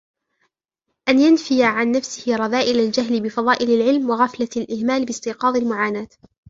[1.09, 6.07] أَنْ يَنْفِيَ عَنْ نَفْسِهِ رَذَائِلَ الْجَهْلِ بِفَضَائِلِ الْعِلْمِ وَغَفْلَةَ الْإِهْمَالِ بِاسْتِيقَاظِ الْمُعَانَاةِ